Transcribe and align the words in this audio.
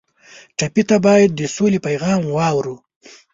ټپي 0.57 0.83
ته 0.89 0.97
باید 1.05 1.29
د 1.35 1.41
سولې 1.55 1.79
پیغام 1.87 2.21
واورو. 2.35 2.75